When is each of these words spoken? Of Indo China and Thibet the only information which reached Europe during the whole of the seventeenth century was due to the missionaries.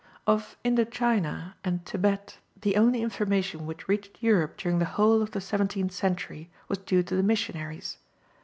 Of 0.25 0.57
Indo 0.63 0.83
China 0.85 1.55
and 1.63 1.85
Thibet 1.85 2.39
the 2.59 2.75
only 2.75 3.03
information 3.03 3.67
which 3.67 3.87
reached 3.87 4.17
Europe 4.19 4.57
during 4.57 4.79
the 4.79 4.85
whole 4.97 5.21
of 5.21 5.29
the 5.29 5.39
seventeenth 5.39 5.91
century 5.91 6.49
was 6.67 6.79
due 6.79 7.03
to 7.03 7.15
the 7.15 7.21
missionaries. 7.21 7.99